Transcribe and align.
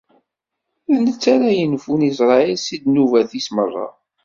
D 0.89 0.93
netta 1.03 1.29
ara 1.35 1.49
yenfun 1.57 2.07
Isṛayil 2.09 2.57
si 2.65 2.77
ddnubat-is 2.81 3.47
merra. 3.55 3.87